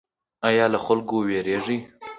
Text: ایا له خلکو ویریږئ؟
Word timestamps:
ایا 0.47 0.65
له 0.73 0.79
خلکو 0.85 1.15
ویریږئ؟ 1.27 1.79